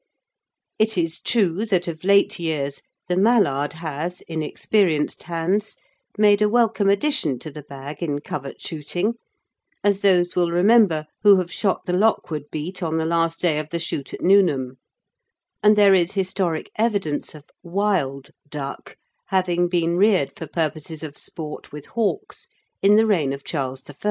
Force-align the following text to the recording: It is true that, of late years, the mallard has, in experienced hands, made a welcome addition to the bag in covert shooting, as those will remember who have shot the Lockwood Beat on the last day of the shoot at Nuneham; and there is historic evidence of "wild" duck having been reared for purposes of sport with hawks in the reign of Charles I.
It 0.79 0.97
is 0.97 1.19
true 1.21 1.63
that, 1.67 1.87
of 1.87 2.03
late 2.03 2.39
years, 2.39 2.81
the 3.07 3.15
mallard 3.15 3.73
has, 3.73 4.21
in 4.21 4.41
experienced 4.41 5.21
hands, 5.21 5.75
made 6.17 6.41
a 6.41 6.49
welcome 6.49 6.89
addition 6.89 7.37
to 7.37 7.51
the 7.51 7.61
bag 7.61 8.01
in 8.01 8.19
covert 8.21 8.59
shooting, 8.59 9.13
as 9.83 9.99
those 9.99 10.35
will 10.35 10.49
remember 10.49 11.05
who 11.21 11.37
have 11.37 11.51
shot 11.53 11.85
the 11.85 11.93
Lockwood 11.93 12.45
Beat 12.51 12.81
on 12.81 12.97
the 12.97 13.05
last 13.05 13.41
day 13.41 13.59
of 13.59 13.69
the 13.69 13.77
shoot 13.77 14.11
at 14.11 14.21
Nuneham; 14.21 14.79
and 15.61 15.75
there 15.75 15.93
is 15.93 16.13
historic 16.13 16.71
evidence 16.79 17.35
of 17.35 17.43
"wild" 17.61 18.31
duck 18.49 18.97
having 19.27 19.69
been 19.69 19.97
reared 19.97 20.33
for 20.35 20.47
purposes 20.47 21.03
of 21.03 21.15
sport 21.15 21.71
with 21.71 21.85
hawks 21.93 22.47
in 22.81 22.95
the 22.95 23.05
reign 23.05 23.33
of 23.33 23.43
Charles 23.43 23.83
I. 23.87 23.93